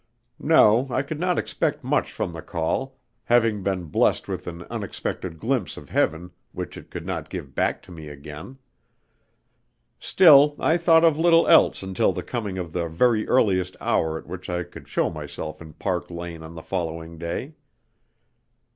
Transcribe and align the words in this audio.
No, 0.39 0.87
I 0.89 1.03
could 1.03 1.19
not 1.19 1.37
expect 1.37 1.83
much 1.83 2.11
from 2.11 2.33
the 2.33 2.41
call, 2.41 2.97
having 3.25 3.61
been 3.61 3.83
blessed 3.83 4.27
with 4.27 4.47
an 4.47 4.63
unexpected 4.63 5.37
glimpse 5.37 5.77
of 5.77 5.89
heaven 5.89 6.31
which 6.53 6.75
it 6.75 6.89
could 6.89 7.05
not 7.05 7.29
give 7.29 7.53
back 7.53 7.83
to 7.83 7.91
me 7.91 8.07
again. 8.07 8.57
Still, 9.99 10.55
I 10.57 10.75
thought 10.77 11.05
of 11.05 11.19
little 11.19 11.45
else 11.47 11.83
until 11.83 12.13
the 12.13 12.23
coming 12.23 12.57
of 12.57 12.73
the 12.73 12.87
very 12.87 13.27
earliest 13.27 13.75
hour 13.79 14.17
at 14.17 14.25
which 14.25 14.49
I 14.49 14.63
could 14.63 14.87
show 14.87 15.11
myself 15.11 15.61
in 15.61 15.73
Park 15.73 16.09
Lane 16.09 16.41
on 16.41 16.55
the 16.55 16.63
following 16.63 17.19
day. 17.19 17.53